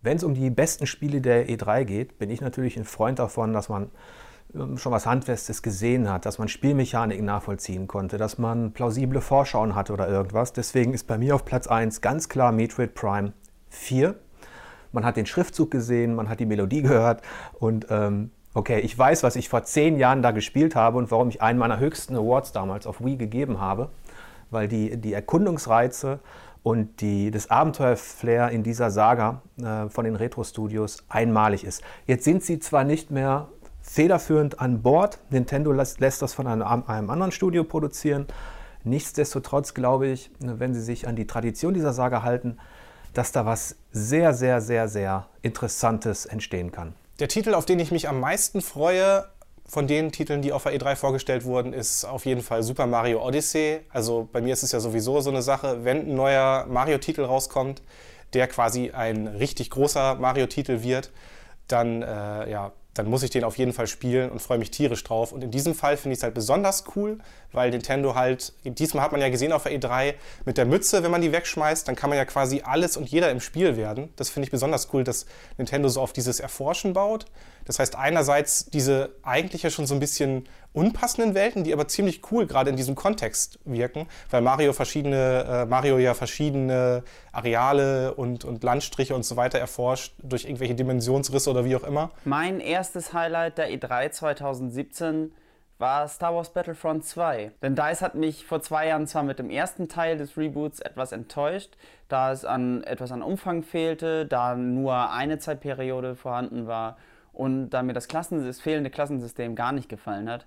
Wenn 0.00 0.16
es 0.16 0.24
um 0.24 0.34
die 0.34 0.50
besten 0.50 0.86
Spiele 0.86 1.20
der 1.20 1.48
E3 1.48 1.84
geht, 1.84 2.18
bin 2.18 2.30
ich 2.30 2.40
natürlich 2.40 2.76
ein 2.76 2.84
Freund 2.84 3.18
davon, 3.18 3.52
dass 3.52 3.68
man 3.68 3.90
ähm, 4.54 4.78
schon 4.78 4.92
was 4.92 5.06
Handfestes 5.06 5.62
gesehen 5.62 6.08
hat, 6.08 6.24
dass 6.24 6.38
man 6.38 6.48
Spielmechaniken 6.48 7.24
nachvollziehen 7.24 7.88
konnte, 7.88 8.16
dass 8.16 8.38
man 8.38 8.72
plausible 8.72 9.20
Vorschauen 9.20 9.74
hatte 9.74 9.92
oder 9.92 10.08
irgendwas. 10.08 10.52
Deswegen 10.52 10.94
ist 10.94 11.06
bei 11.06 11.18
mir 11.18 11.34
auf 11.34 11.44
Platz 11.44 11.66
1 11.66 12.00
ganz 12.00 12.28
klar 12.28 12.52
Metroid 12.52 12.94
Prime 12.94 13.32
4. 13.70 14.14
Man 14.92 15.04
hat 15.04 15.16
den 15.16 15.26
Schriftzug 15.26 15.70
gesehen, 15.70 16.14
man 16.14 16.28
hat 16.28 16.40
die 16.40 16.46
Melodie 16.46 16.82
gehört 16.82 17.22
und 17.58 17.86
ähm, 17.90 18.30
okay, 18.54 18.80
ich 18.80 18.96
weiß, 18.96 19.22
was 19.22 19.36
ich 19.36 19.48
vor 19.48 19.64
zehn 19.64 19.98
Jahren 19.98 20.22
da 20.22 20.30
gespielt 20.30 20.74
habe 20.76 20.98
und 20.98 21.10
warum 21.10 21.28
ich 21.28 21.42
einen 21.42 21.58
meiner 21.58 21.78
höchsten 21.78 22.16
Awards 22.16 22.52
damals 22.52 22.86
auf 22.86 23.04
Wii 23.04 23.16
gegeben 23.16 23.60
habe, 23.60 23.90
weil 24.50 24.68
die, 24.68 24.96
die 24.96 25.12
Erkundungsreize 25.12 26.20
und 26.68 27.00
die, 27.00 27.30
das 27.30 27.48
Abenteuerflair 27.48 28.50
in 28.50 28.62
dieser 28.62 28.90
Saga 28.90 29.40
äh, 29.56 29.88
von 29.88 30.04
den 30.04 30.16
Retro-Studios 30.16 31.02
einmalig 31.08 31.64
ist. 31.64 31.82
Jetzt 32.06 32.24
sind 32.24 32.44
sie 32.44 32.58
zwar 32.58 32.84
nicht 32.84 33.10
mehr 33.10 33.48
federführend 33.80 34.60
an 34.60 34.82
Bord, 34.82 35.18
Nintendo 35.30 35.72
lässt, 35.72 35.98
lässt 36.00 36.20
das 36.20 36.34
von 36.34 36.46
einem, 36.46 36.62
einem 36.62 37.08
anderen 37.08 37.32
Studio 37.32 37.64
produzieren, 37.64 38.26
nichtsdestotrotz 38.84 39.72
glaube 39.72 40.08
ich, 40.08 40.30
wenn 40.40 40.74
sie 40.74 40.82
sich 40.82 41.08
an 41.08 41.16
die 41.16 41.26
Tradition 41.26 41.72
dieser 41.72 41.94
Saga 41.94 42.22
halten, 42.22 42.58
dass 43.14 43.32
da 43.32 43.46
was 43.46 43.76
sehr, 43.92 44.34
sehr, 44.34 44.60
sehr, 44.60 44.88
sehr 44.88 45.26
Interessantes 45.40 46.26
entstehen 46.26 46.70
kann. 46.70 46.92
Der 47.18 47.28
Titel, 47.28 47.54
auf 47.54 47.64
den 47.64 47.80
ich 47.80 47.92
mich 47.92 48.10
am 48.10 48.20
meisten 48.20 48.60
freue, 48.60 49.24
von 49.68 49.86
den 49.86 50.10
Titeln, 50.10 50.40
die 50.40 50.52
auf 50.52 50.62
der 50.62 50.72
E3 50.72 50.96
vorgestellt 50.96 51.44
wurden, 51.44 51.74
ist 51.74 52.06
auf 52.06 52.24
jeden 52.24 52.40
Fall 52.40 52.62
Super 52.62 52.86
Mario 52.86 53.24
Odyssey. 53.24 53.80
Also 53.90 54.26
bei 54.32 54.40
mir 54.40 54.54
ist 54.54 54.62
es 54.62 54.72
ja 54.72 54.80
sowieso 54.80 55.20
so 55.20 55.28
eine 55.28 55.42
Sache, 55.42 55.84
wenn 55.84 56.08
ein 56.08 56.14
neuer 56.14 56.66
Mario-Titel 56.68 57.22
rauskommt, 57.22 57.82
der 58.32 58.48
quasi 58.48 58.90
ein 58.90 59.26
richtig 59.26 59.68
großer 59.70 60.14
Mario-Titel 60.14 60.82
wird, 60.82 61.12
dann 61.68 62.02
äh, 62.02 62.50
ja, 62.50 62.72
dann 62.98 63.08
muss 63.08 63.22
ich 63.22 63.30
den 63.30 63.44
auf 63.44 63.56
jeden 63.58 63.72
Fall 63.72 63.86
spielen 63.86 64.28
und 64.28 64.42
freue 64.42 64.58
mich 64.58 64.72
tierisch 64.72 65.04
drauf. 65.04 65.30
Und 65.30 65.44
in 65.44 65.52
diesem 65.52 65.74
Fall 65.74 65.96
finde 65.96 66.14
ich 66.14 66.18
es 66.18 66.22
halt 66.24 66.34
besonders 66.34 66.84
cool, 66.96 67.18
weil 67.52 67.70
Nintendo 67.70 68.16
halt, 68.16 68.52
diesmal 68.64 69.04
hat 69.04 69.12
man 69.12 69.20
ja 69.20 69.28
gesehen 69.28 69.52
auf 69.52 69.62
der 69.62 69.72
E3, 69.72 70.14
mit 70.44 70.58
der 70.58 70.66
Mütze, 70.66 71.04
wenn 71.04 71.12
man 71.12 71.20
die 71.22 71.30
wegschmeißt, 71.30 71.86
dann 71.86 71.94
kann 71.94 72.10
man 72.10 72.16
ja 72.16 72.24
quasi 72.24 72.62
alles 72.64 72.96
und 72.96 73.08
jeder 73.08 73.30
im 73.30 73.40
Spiel 73.40 73.76
werden. 73.76 74.12
Das 74.16 74.30
finde 74.30 74.46
ich 74.46 74.50
besonders 74.50 74.92
cool, 74.92 75.04
dass 75.04 75.26
Nintendo 75.58 75.88
so 75.88 76.00
auf 76.00 76.12
dieses 76.12 76.40
Erforschen 76.40 76.92
baut. 76.92 77.26
Das 77.68 77.78
heißt, 77.78 77.96
einerseits 77.96 78.64
diese 78.64 79.10
eigentlich 79.22 79.62
ja 79.62 79.68
schon 79.68 79.86
so 79.86 79.94
ein 79.94 80.00
bisschen 80.00 80.48
unpassenden 80.72 81.34
Welten, 81.34 81.64
die 81.64 81.74
aber 81.74 81.86
ziemlich 81.86 82.22
cool 82.32 82.46
gerade 82.46 82.70
in 82.70 82.76
diesem 82.76 82.94
Kontext 82.94 83.58
wirken, 83.66 84.08
weil 84.30 84.40
Mario 84.40 84.72
verschiedene, 84.72 85.44
äh, 85.46 85.66
Mario 85.66 85.98
ja 85.98 86.14
verschiedene 86.14 87.04
Areale 87.30 88.14
und, 88.14 88.46
und 88.46 88.64
Landstriche 88.64 89.14
und 89.14 89.24
so 89.24 89.36
weiter 89.36 89.58
erforscht 89.58 90.14
durch 90.22 90.44
irgendwelche 90.46 90.74
Dimensionsrisse 90.74 91.50
oder 91.50 91.66
wie 91.66 91.76
auch 91.76 91.84
immer. 91.84 92.10
Mein 92.24 92.58
erstes 92.60 93.12
Highlight 93.12 93.58
der 93.58 93.70
E3 93.70 94.12
2017 94.12 95.32
war 95.76 96.08
Star 96.08 96.34
Wars 96.34 96.54
Battlefront 96.54 97.04
2. 97.04 97.52
Denn 97.60 97.76
DICE 97.76 98.00
hat 98.00 98.14
mich 98.14 98.46
vor 98.46 98.62
zwei 98.62 98.88
Jahren 98.88 99.06
zwar 99.06 99.24
mit 99.24 99.38
dem 99.38 99.50
ersten 99.50 99.88
Teil 99.88 100.16
des 100.16 100.38
Reboots 100.38 100.80
etwas 100.80 101.12
enttäuscht, 101.12 101.76
da 102.08 102.32
es 102.32 102.46
an 102.46 102.82
etwas 102.84 103.12
an 103.12 103.22
Umfang 103.22 103.62
fehlte, 103.62 104.24
da 104.24 104.56
nur 104.56 105.10
eine 105.10 105.38
Zeitperiode 105.38 106.16
vorhanden 106.16 106.66
war 106.66 106.96
und 107.38 107.70
da 107.70 107.84
mir 107.84 107.92
das, 107.92 108.08
Klassen 108.08 108.44
das 108.44 108.60
fehlende 108.60 108.90
Klassensystem 108.90 109.54
gar 109.54 109.70
nicht 109.72 109.88
gefallen 109.88 110.28
hat. 110.28 110.46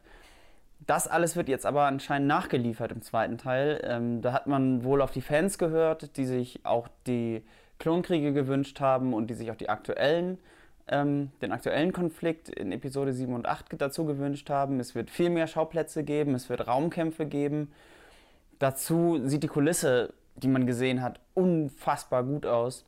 Das 0.87 1.07
alles 1.07 1.37
wird 1.37 1.47
jetzt 1.47 1.65
aber 1.65 1.83
anscheinend 1.83 2.27
nachgeliefert 2.27 2.91
im 2.91 3.01
zweiten 3.01 3.37
Teil. 3.37 3.79
Ähm, 3.83 4.21
da 4.21 4.33
hat 4.33 4.47
man 4.47 4.83
wohl 4.83 5.01
auf 5.01 5.11
die 5.11 5.21
Fans 5.21 5.57
gehört, 5.57 6.17
die 6.17 6.25
sich 6.25 6.65
auch 6.65 6.89
die 7.07 7.43
Klonkriege 7.79 8.33
gewünscht 8.33 8.81
haben 8.81 9.13
und 9.13 9.27
die 9.27 9.35
sich 9.35 9.51
auch 9.51 9.55
die 9.55 9.69
aktuellen, 9.69 10.37
ähm, 10.89 11.31
den 11.41 11.53
aktuellen 11.53 11.93
Konflikt 11.93 12.49
in 12.49 12.73
Episode 12.73 13.13
7 13.13 13.33
und 13.33 13.47
8 13.47 13.79
dazu 13.81 14.05
gewünscht 14.05 14.49
haben. 14.49 14.81
Es 14.81 14.93
wird 14.93 15.09
viel 15.09 15.29
mehr 15.29 15.47
Schauplätze 15.47 16.03
geben, 16.03 16.35
es 16.35 16.49
wird 16.49 16.67
Raumkämpfe 16.67 17.25
geben. 17.25 17.71
Dazu 18.59 19.17
sieht 19.23 19.43
die 19.43 19.47
Kulisse, 19.47 20.13
die 20.35 20.49
man 20.49 20.65
gesehen 20.65 21.01
hat, 21.01 21.21
unfassbar 21.35 22.23
gut 22.23 22.45
aus. 22.45 22.85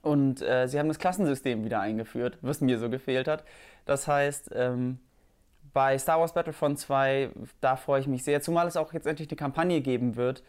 Und 0.00 0.42
äh, 0.42 0.66
sie 0.66 0.78
haben 0.78 0.88
das 0.88 0.98
Klassensystem 0.98 1.64
wieder 1.64 1.80
eingeführt, 1.80 2.38
was 2.40 2.60
mir 2.60 2.78
so 2.78 2.88
gefehlt 2.88 3.28
hat. 3.28 3.44
Das 3.84 4.08
heißt, 4.08 4.50
ähm, 4.54 4.98
bei 5.72 5.98
Star 5.98 6.20
Wars 6.20 6.34
Battlefront 6.34 6.78
2, 6.78 7.30
da 7.60 7.76
freue 7.76 8.00
ich 8.00 8.06
mich 8.06 8.24
sehr, 8.24 8.40
zumal 8.40 8.66
es 8.66 8.76
auch 8.76 8.92
jetzt 8.92 9.06
endlich 9.06 9.28
eine 9.28 9.36
Kampagne 9.36 9.80
geben 9.80 10.16
wird, 10.16 10.42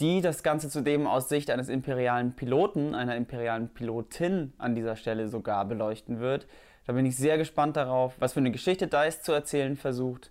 die 0.00 0.20
das 0.20 0.42
Ganze 0.42 0.68
zudem 0.68 1.06
aus 1.06 1.28
Sicht 1.28 1.50
eines 1.50 1.68
imperialen 1.68 2.34
Piloten, 2.34 2.94
einer 2.94 3.16
imperialen 3.16 3.68
Pilotin 3.68 4.52
an 4.58 4.74
dieser 4.74 4.96
Stelle 4.96 5.28
sogar 5.28 5.64
beleuchten 5.64 6.20
wird. 6.20 6.46
Da 6.86 6.92
bin 6.92 7.04
ich 7.04 7.16
sehr 7.16 7.36
gespannt 7.36 7.76
darauf, 7.76 8.14
was 8.18 8.32
für 8.32 8.40
eine 8.40 8.52
Geschichte 8.52 8.86
DICE 8.86 9.22
zu 9.22 9.32
erzählen 9.32 9.76
versucht 9.76 10.30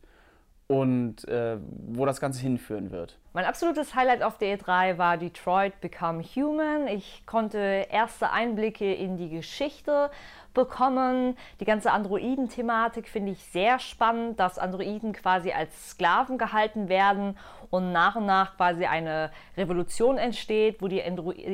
und 0.68 1.28
äh, 1.28 1.58
wo 1.88 2.06
das 2.06 2.20
Ganze 2.20 2.42
hinführen 2.42 2.92
wird. 2.92 3.20
Mein 3.38 3.46
absolutes 3.46 3.94
Highlight 3.94 4.24
auf 4.24 4.40
der 4.40 4.58
E3 4.58 4.98
war 4.98 5.16
Detroit 5.16 5.80
Become 5.80 6.24
Human. 6.24 6.88
Ich 6.88 7.22
konnte 7.28 7.86
erste 7.92 8.32
Einblicke 8.32 8.92
in 8.92 9.16
die 9.16 9.30
Geschichte 9.30 10.10
bekommen. 10.56 11.38
Die 11.60 11.66
ganze 11.66 11.92
Androiden-Thematik 11.92 13.08
finde 13.08 13.34
ich 13.34 13.44
sehr 13.44 13.78
spannend, 13.78 14.40
dass 14.40 14.58
Androiden 14.58 15.14
quasi 15.14 15.52
als 15.52 15.92
Sklaven 15.92 16.40
gehalten 16.40 16.90
werden 16.90 17.38
und 17.70 17.92
nach 17.92 18.16
und 18.16 18.26
nach 18.26 18.58
quasi 18.58 18.88
eine 18.88 19.30
Revolution 19.56 20.18
entsteht, 20.18 20.82
wo 20.82 20.88
die 20.88 21.04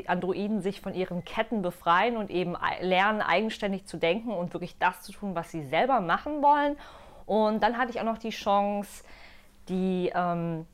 Androiden 0.08 0.62
sich 0.62 0.80
von 0.80 0.94
ihren 0.94 1.26
Ketten 1.26 1.62
befreien 1.62 2.16
und 2.16 2.32
eben 2.32 2.56
lernen, 2.80 3.22
eigenständig 3.22 3.88
zu 3.88 3.98
denken 3.98 4.32
und 4.32 4.54
wirklich 4.54 4.78
das 4.78 5.02
zu 5.02 5.12
tun, 5.12 5.36
was 5.36 5.52
sie 5.52 5.66
selber 5.66 6.00
machen 6.00 6.42
wollen. 6.42 6.78
Und 7.26 7.62
dann 7.62 7.78
hatte 7.78 7.92
ich 7.92 8.00
auch 8.00 8.06
noch 8.06 8.20
die 8.20 8.30
Chance, 8.30 9.04
die 9.68 10.14
ähm, 10.16 10.66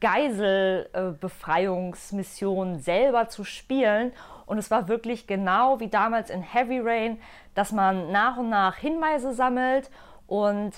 Geiselbefreiungsmission 0.00 2.78
selber 2.78 3.28
zu 3.28 3.44
spielen. 3.44 4.12
Und 4.46 4.58
es 4.58 4.70
war 4.70 4.88
wirklich 4.88 5.26
genau 5.26 5.80
wie 5.80 5.88
damals 5.88 6.30
in 6.30 6.42
Heavy 6.42 6.80
Rain, 6.80 7.18
dass 7.54 7.72
man 7.72 8.12
nach 8.12 8.36
und 8.36 8.50
nach 8.50 8.76
Hinweise 8.76 9.32
sammelt 9.32 9.90
und 10.26 10.72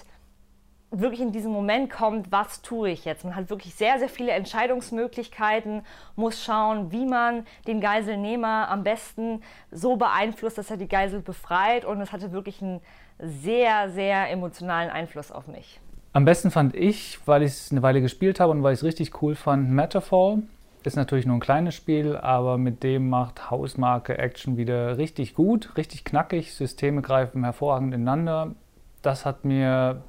wirklich 0.91 1.21
in 1.21 1.33
diesen 1.33 1.53
Moment 1.53 1.91
kommt, 1.91 2.33
was 2.33 2.63
tue 2.63 2.91
ich 2.91 3.05
jetzt? 3.05 3.25
Man 3.25 3.37
hat 3.37 3.51
wirklich 3.51 3.75
sehr, 3.75 3.99
sehr 3.99 4.09
viele 4.09 4.33
Entscheidungsmöglichkeiten, 4.33 5.85
muss 6.17 6.43
schauen, 6.43 6.93
wie 6.93 7.05
man 7.05 7.47
den 7.67 7.81
Geiselnehmer 7.81 8.69
am 8.71 8.85
besten 8.85 9.43
so 9.71 9.97
beeinflusst, 9.97 10.57
dass 10.57 10.71
er 10.71 10.79
die 10.79 10.89
Geisel 10.89 11.21
befreit. 11.21 11.85
Und 11.85 12.01
es 12.01 12.13
hatte 12.13 12.33
wirklich 12.33 12.63
einen 12.63 12.81
sehr, 13.19 13.91
sehr 13.91 14.31
emotionalen 14.31 14.91
Einfluss 14.91 15.31
auf 15.31 15.47
mich. 15.47 15.79
Am 16.19 16.25
besten 16.25 16.51
fand 16.51 16.75
ich, 16.75 17.21
weil 17.27 17.45
ich 17.45 17.53
es 17.53 17.71
eine 17.71 17.81
Weile 17.81 18.01
gespielt 18.01 18.41
habe 18.41 18.51
und 18.51 18.65
weil 18.65 18.73
ich 18.73 18.81
es 18.81 18.85
richtig 18.85 19.23
cool 19.23 19.37
fand, 19.37 19.71
Matterfall. 19.71 20.43
Ist 20.83 20.97
natürlich 20.97 21.27
nur 21.27 21.37
ein 21.37 21.41
kleines 21.41 21.77
Spiel, 21.77 22.17
aber 22.17 22.59
mit 22.59 22.83
dem 22.83 23.09
macht 23.09 23.53
Hausmarke 23.53 24.19
Action 24.19 24.57
wieder 24.57 24.99
richtig 24.99 25.37
gut, 25.37 25.77
richtig 25.77 26.03
knackig. 26.03 26.55
Systeme 26.55 27.03
greifen 27.03 27.45
hervorragend 27.45 27.95
ineinander. 27.95 28.57
Das 29.01 29.25
hat 29.25 29.45
mir 29.45 30.03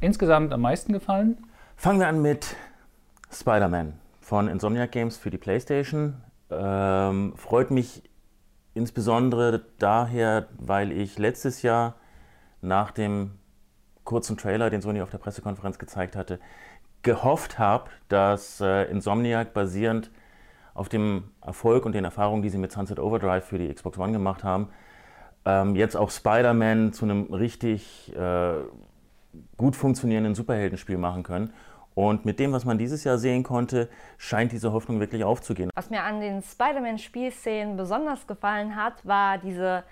insgesamt 0.00 0.52
am 0.52 0.62
meisten 0.62 0.92
gefallen. 0.92 1.36
Fangen 1.76 2.00
wir 2.00 2.08
an 2.08 2.20
mit 2.20 2.56
Spider-Man 3.30 3.92
von 4.20 4.48
Insomniac 4.48 4.90
Games 4.90 5.16
für 5.16 5.30
die 5.30 5.38
PlayStation. 5.38 6.24
Ähm, 6.50 7.34
freut 7.36 7.70
mich 7.70 8.02
insbesondere 8.74 9.64
daher, 9.78 10.48
weil 10.58 10.90
ich 10.90 11.20
letztes 11.20 11.62
Jahr 11.62 11.94
nach 12.62 12.90
dem 12.90 13.38
kurzen 14.12 14.36
Trailer, 14.36 14.68
den 14.68 14.82
Sony 14.82 15.00
auf 15.00 15.08
der 15.08 15.16
Pressekonferenz 15.16 15.78
gezeigt 15.78 16.16
hatte, 16.16 16.38
gehofft 17.02 17.58
habe, 17.58 17.90
dass 18.08 18.60
äh, 18.60 18.84
Insomniac 18.90 19.54
basierend 19.54 20.10
auf 20.74 20.90
dem 20.90 21.24
Erfolg 21.40 21.86
und 21.86 21.94
den 21.94 22.04
Erfahrungen, 22.04 22.42
die 22.42 22.50
sie 22.50 22.58
mit 22.58 22.72
Sunset 22.72 22.98
Overdrive 22.98 23.44
für 23.44 23.58
die 23.58 23.72
Xbox 23.72 23.98
One 23.98 24.12
gemacht 24.12 24.44
haben, 24.44 24.68
ähm, 25.46 25.74
jetzt 25.76 25.96
auch 25.96 26.10
Spider-Man 26.10 26.92
zu 26.92 27.06
einem 27.06 27.32
richtig 27.32 28.14
äh, 28.14 28.52
gut 29.56 29.76
funktionierenden 29.76 30.34
Superheldenspiel 30.34 30.98
machen 30.98 31.22
können. 31.22 31.54
Und 31.94 32.26
mit 32.26 32.38
dem, 32.38 32.52
was 32.52 32.66
man 32.66 32.76
dieses 32.76 33.04
Jahr 33.04 33.16
sehen 33.16 33.42
konnte, 33.42 33.88
scheint 34.18 34.52
diese 34.52 34.72
Hoffnung 34.72 35.00
wirklich 35.00 35.24
aufzugehen. 35.24 35.70
Was 35.74 35.88
mir 35.88 36.02
an 36.02 36.20
den 36.20 36.42
Spider-Man-Spielszenen 36.42 37.78
besonders 37.78 38.26
gefallen 38.26 38.76
hat, 38.76 39.06
war 39.06 39.38
diese 39.38 39.84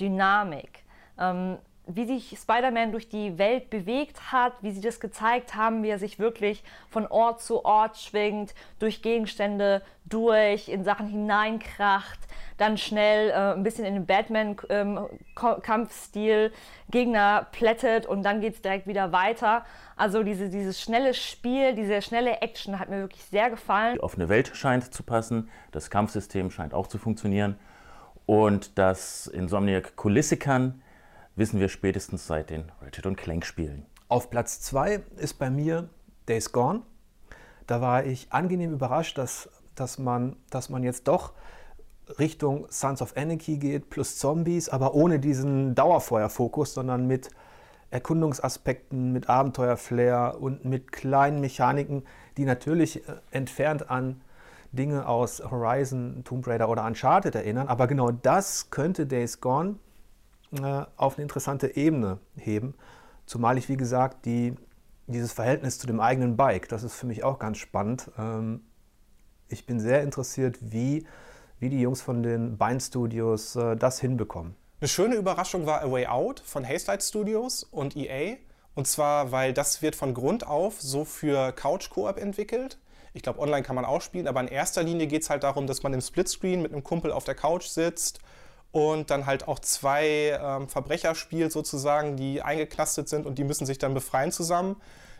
Dynamik. 0.00 0.84
Ähm, 1.18 1.58
wie 1.86 2.06
sich 2.06 2.36
Spider-Man 2.38 2.92
durch 2.92 3.08
die 3.08 3.38
Welt 3.38 3.70
bewegt 3.70 4.32
hat, 4.32 4.52
wie 4.60 4.70
sie 4.70 4.80
das 4.80 5.00
gezeigt 5.00 5.54
haben, 5.54 5.82
wie 5.82 5.88
er 5.88 5.98
sich 5.98 6.18
wirklich 6.18 6.62
von 6.88 7.06
Ort 7.06 7.42
zu 7.42 7.62
Ort 7.64 7.98
schwingt, 7.98 8.54
durch 8.78 9.02
Gegenstände 9.02 9.82
durch, 10.04 10.68
in 10.68 10.84
Sachen 10.84 11.08
hineinkracht, 11.08 12.20
dann 12.58 12.76
schnell 12.76 13.30
äh, 13.30 13.54
ein 13.54 13.62
bisschen 13.62 13.86
in 13.86 13.94
den 13.94 14.04
Batman-Kampfstil 14.06 16.52
ähm, 16.52 16.58
Gegner 16.90 17.46
plättet 17.52 18.06
und 18.06 18.22
dann 18.22 18.40
geht 18.40 18.54
es 18.54 18.62
direkt 18.62 18.86
wieder 18.86 19.10
weiter. 19.12 19.64
Also 19.96 20.22
diese, 20.22 20.48
dieses 20.50 20.80
schnelle 20.80 21.14
Spiel, 21.14 21.74
diese 21.74 22.02
schnelle 22.02 22.42
Action 22.42 22.78
hat 22.78 22.90
mir 22.90 22.98
wirklich 22.98 23.24
sehr 23.24 23.50
gefallen. 23.50 23.94
Die 23.94 24.02
offene 24.02 24.28
Welt 24.28 24.52
scheint 24.54 24.92
zu 24.92 25.02
passen, 25.02 25.48
das 25.72 25.90
Kampfsystem 25.90 26.50
scheint 26.50 26.74
auch 26.74 26.86
zu 26.86 26.98
funktionieren. 26.98 27.58
Und 28.26 28.78
dass 28.78 29.26
Insomniac 29.26 29.96
Kulisse 29.96 30.36
kann, 30.36 30.82
wissen 31.40 31.58
wir 31.58 31.70
spätestens 31.70 32.26
seit 32.26 32.50
den 32.50 32.70
Ratchet 32.82 33.16
Clank 33.16 33.46
Spielen. 33.46 33.86
Auf 34.08 34.28
Platz 34.28 34.60
2 34.60 35.00
ist 35.16 35.38
bei 35.38 35.48
mir 35.48 35.88
Days 36.28 36.52
Gone. 36.52 36.82
Da 37.66 37.80
war 37.80 38.04
ich 38.04 38.30
angenehm 38.30 38.74
überrascht, 38.74 39.16
dass, 39.16 39.48
dass, 39.74 39.98
man, 39.98 40.36
dass 40.50 40.68
man 40.68 40.82
jetzt 40.82 41.08
doch 41.08 41.32
Richtung 42.18 42.66
Sons 42.68 43.00
of 43.00 43.16
Anarchy 43.16 43.56
geht, 43.56 43.88
plus 43.88 44.18
Zombies, 44.18 44.68
aber 44.68 44.94
ohne 44.94 45.18
diesen 45.18 45.74
Dauerfeuerfokus, 45.74 46.74
sondern 46.74 47.06
mit 47.06 47.30
Erkundungsaspekten, 47.90 49.10
mit 49.10 49.30
Abenteuerflair 49.30 50.36
und 50.38 50.66
mit 50.66 50.92
kleinen 50.92 51.40
Mechaniken, 51.40 52.02
die 52.36 52.44
natürlich 52.44 53.08
äh, 53.08 53.14
entfernt 53.30 53.88
an 53.88 54.20
Dinge 54.72 55.08
aus 55.08 55.40
Horizon, 55.50 56.22
Tomb 56.22 56.46
Raider 56.46 56.68
oder 56.68 56.84
Uncharted 56.84 57.34
erinnern. 57.34 57.66
Aber 57.66 57.86
genau 57.86 58.10
das 58.10 58.70
könnte 58.70 59.06
Days 59.06 59.40
Gone 59.40 59.76
auf 60.52 61.16
eine 61.16 61.22
interessante 61.22 61.76
Ebene 61.76 62.18
heben. 62.36 62.74
Zumal 63.26 63.58
ich, 63.58 63.68
wie 63.68 63.76
gesagt, 63.76 64.26
die, 64.26 64.54
dieses 65.06 65.32
Verhältnis 65.32 65.78
zu 65.78 65.86
dem 65.86 66.00
eigenen 66.00 66.36
Bike, 66.36 66.68
das 66.68 66.82
ist 66.82 66.94
für 66.94 67.06
mich 67.06 67.22
auch 67.22 67.38
ganz 67.38 67.58
spannend. 67.58 68.10
Ähm, 68.18 68.62
ich 69.48 69.66
bin 69.66 69.78
sehr 69.78 70.02
interessiert, 70.02 70.58
wie, 70.60 71.06
wie 71.58 71.68
die 71.68 71.80
Jungs 71.80 72.02
von 72.02 72.22
den 72.22 72.58
Bind 72.58 72.82
Studios 72.82 73.54
äh, 73.54 73.76
das 73.76 74.00
hinbekommen. 74.00 74.56
Eine 74.80 74.88
schöne 74.88 75.16
Überraschung 75.16 75.66
war 75.66 75.82
A 75.82 75.90
Way 75.90 76.06
Out 76.06 76.40
von 76.40 76.66
Hazelight 76.66 77.02
Studios 77.02 77.62
und 77.64 77.96
EA. 77.96 78.36
Und 78.74 78.86
zwar, 78.86 79.30
weil 79.30 79.52
das 79.52 79.82
wird 79.82 79.94
von 79.94 80.14
Grund 80.14 80.46
auf 80.46 80.80
so 80.80 81.04
für 81.04 81.52
Couch-Koop 81.52 82.16
entwickelt. 82.16 82.78
Ich 83.12 83.22
glaube, 83.22 83.40
online 83.40 83.62
kann 83.62 83.74
man 83.74 83.84
auch 83.84 84.00
spielen, 84.00 84.28
aber 84.28 84.40
in 84.40 84.48
erster 84.48 84.82
Linie 84.82 85.06
geht 85.06 85.22
es 85.22 85.30
halt 85.30 85.42
darum, 85.42 85.66
dass 85.66 85.82
man 85.82 85.92
im 85.92 86.00
Splitscreen 86.00 86.62
mit 86.62 86.72
einem 86.72 86.84
Kumpel 86.84 87.12
auf 87.12 87.24
der 87.24 87.34
Couch 87.34 87.66
sitzt 87.66 88.20
und 88.72 89.10
dann 89.10 89.26
halt 89.26 89.48
auch 89.48 89.58
zwei 89.58 90.38
ähm, 90.40 90.68
Verbrecher 90.68 91.14
spielt 91.14 91.52
sozusagen, 91.52 92.16
die 92.16 92.42
eingeknastet 92.42 93.08
sind 93.08 93.26
und 93.26 93.38
die 93.38 93.44
müssen 93.44 93.66
sich 93.66 93.78
dann 93.78 93.94
befreien 93.94 94.32
zusammen. 94.32 94.76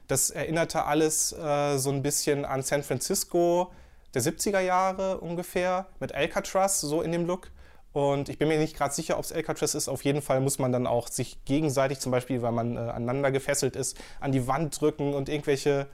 Das 0.07 0.31
erinnerte 0.31 0.85
alles 0.85 1.33
äh, 1.33 1.79
so 1.79 1.91
ein 1.91 2.03
bisschen 2.03 2.45
an 2.45 2.63
San 2.63 2.83
Francisco 2.83 3.73
der 4.15 4.23
70er 4.23 4.61
Jahre 4.61 5.19
ungefähr 5.19 5.87
mit 6.01 6.15
Alcatraz, 6.15 6.81
so 6.81 7.03
in 7.03 7.13
dem 7.13 7.27
Look. 7.27 7.51
Und 7.93 8.29
ich 8.29 8.39
bin 8.39 8.49
mir 8.49 8.59
nicht 8.59 8.77
gerade 8.77 8.95
sicher, 8.95 9.19
ob 9.19 9.25
es 9.25 9.33
Alcatraz 9.33 9.75
ist. 9.75 9.89
Auf 9.89 10.05
jeden 10.05 10.23
Fall 10.23 10.41
muss 10.41 10.59
man 10.59 10.73
dann 10.73 10.87
auch 10.87 11.09
sich 11.09 11.45
gegenseitig, 11.45 11.99
zum 11.99 12.13
Beispiel, 12.13 12.41
weil 12.43 12.53
man 12.53 12.77
äh, 12.77 12.81
aneinander 12.81 13.33
gefesselt 13.33 13.75
ist, 13.75 13.99
an 14.21 14.33
die 14.33 14.47
Wand 14.47 14.81
drücken 14.81 15.13
und 15.15 15.29
irgendwelche 15.29 15.89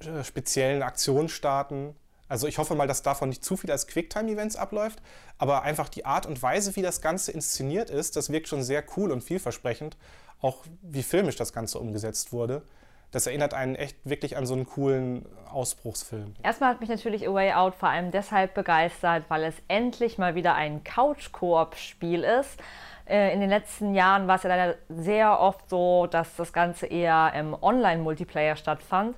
äh, 0.00 0.24
speziellen 0.24 0.82
Aktionen 0.82 1.28
starten. 1.28 1.94
Also 2.28 2.46
ich 2.46 2.58
hoffe 2.58 2.74
mal, 2.74 2.86
dass 2.86 3.02
davon 3.02 3.28
nicht 3.28 3.44
zu 3.44 3.56
viel 3.56 3.70
als 3.70 3.86
Quicktime-Events 3.86 4.56
abläuft, 4.56 5.00
aber 5.38 5.62
einfach 5.62 5.88
die 5.88 6.04
Art 6.04 6.26
und 6.26 6.42
Weise, 6.42 6.76
wie 6.76 6.82
das 6.82 7.00
Ganze 7.00 7.32
inszeniert 7.32 7.90
ist, 7.90 8.16
das 8.16 8.30
wirkt 8.30 8.48
schon 8.48 8.62
sehr 8.62 8.84
cool 8.96 9.10
und 9.10 9.22
vielversprechend. 9.22 9.96
Auch 10.40 10.64
wie 10.82 11.02
filmisch 11.02 11.36
das 11.36 11.52
Ganze 11.52 11.78
umgesetzt 11.78 12.32
wurde 12.32 12.62
das 13.10 13.26
erinnert 13.26 13.54
einen 13.54 13.74
echt 13.74 13.96
wirklich 14.04 14.36
an 14.36 14.44
so 14.44 14.54
einen 14.54 14.66
coolen 14.66 15.24
Ausbruchsfilm. 15.50 16.34
Erstmal 16.42 16.70
hat 16.70 16.80
mich 16.80 16.90
natürlich 16.90 17.26
A 17.26 17.32
Way 17.32 17.52
Out 17.54 17.74
vor 17.74 17.88
allem 17.88 18.10
deshalb 18.10 18.54
begeistert, 18.54 19.24
weil 19.28 19.44
es 19.44 19.54
endlich 19.66 20.18
mal 20.18 20.34
wieder 20.34 20.54
ein 20.54 20.84
Couch-Koop-Spiel 20.84 22.22
ist. 22.22 22.60
Äh, 23.06 23.32
in 23.32 23.40
den 23.40 23.48
letzten 23.48 23.94
Jahren 23.94 24.28
war 24.28 24.36
es 24.36 24.42
ja 24.42 24.50
leider 24.50 24.74
sehr 24.90 25.40
oft 25.40 25.70
so, 25.70 26.06
dass 26.06 26.36
das 26.36 26.52
Ganze 26.52 26.86
eher 26.86 27.32
im 27.34 27.54
Online-Multiplayer 27.54 28.56
stattfand. 28.56 29.16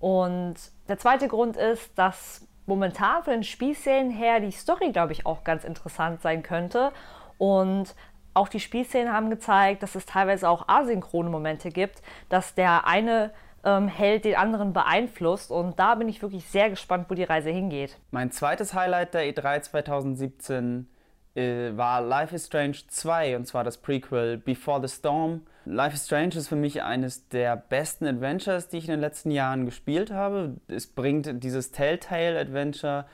Und 0.00 0.56
der 0.88 0.98
zweite 0.98 1.28
Grund 1.28 1.56
ist, 1.56 1.96
dass 1.96 2.47
momentan 2.68 3.24
von 3.24 3.32
den 3.32 3.42
Spielszenen 3.42 4.10
her 4.10 4.40
die 4.40 4.52
Story, 4.52 4.92
glaube 4.92 5.12
ich, 5.12 5.26
auch 5.26 5.42
ganz 5.42 5.64
interessant 5.64 6.20
sein 6.20 6.42
könnte. 6.42 6.92
Und 7.38 7.94
auch 8.34 8.48
die 8.48 8.60
Spielszenen 8.60 9.12
haben 9.12 9.30
gezeigt, 9.30 9.82
dass 9.82 9.94
es 9.94 10.06
teilweise 10.06 10.48
auch 10.48 10.68
asynchrone 10.68 11.30
Momente 11.30 11.70
gibt, 11.70 12.02
dass 12.28 12.54
der 12.54 12.86
eine 12.86 13.32
ähm, 13.64 13.88
Held 13.88 14.24
den 14.24 14.36
anderen 14.36 14.72
beeinflusst. 14.72 15.50
Und 15.50 15.78
da 15.78 15.94
bin 15.94 16.08
ich 16.08 16.22
wirklich 16.22 16.46
sehr 16.46 16.70
gespannt, 16.70 17.06
wo 17.08 17.14
die 17.14 17.24
Reise 17.24 17.50
hingeht. 17.50 17.98
Mein 18.10 18.30
zweites 18.30 18.74
Highlight 18.74 19.14
der 19.14 19.22
E3 19.22 19.62
2017 19.62 20.88
äh, 21.34 21.76
war 21.76 22.00
Life 22.00 22.34
is 22.34 22.46
Strange 22.46 22.76
2, 22.86 23.36
und 23.36 23.46
zwar 23.46 23.64
das 23.64 23.78
Prequel 23.78 24.38
Before 24.38 24.86
the 24.86 24.94
Storm. 24.94 25.42
Life 25.70 25.94
is 25.94 26.06
Strange 26.06 26.34
ist 26.34 26.48
für 26.48 26.56
mich 26.56 26.82
eines 26.82 27.28
der 27.28 27.54
besten 27.54 28.06
Adventures, 28.06 28.68
die 28.68 28.78
ich 28.78 28.84
in 28.84 28.92
den 28.92 29.00
letzten 29.00 29.30
Jahren 29.30 29.66
gespielt 29.66 30.10
habe. 30.10 30.56
Es 30.66 30.86
bringt 30.86 31.44
dieses 31.44 31.72
Telltale-Adventure 31.72 33.04